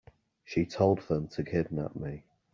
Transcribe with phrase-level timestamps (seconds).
[0.43, 2.25] She told them to kidnap me.